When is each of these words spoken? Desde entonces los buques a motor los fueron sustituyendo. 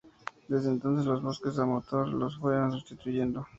Desde 0.47 0.69
entonces 0.71 1.05
los 1.05 1.21
buques 1.21 1.59
a 1.59 1.65
motor 1.67 2.07
los 2.07 2.35
fueron 2.39 2.71
sustituyendo. 2.71 3.45